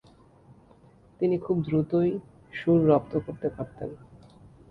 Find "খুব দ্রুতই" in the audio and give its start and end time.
1.37-2.11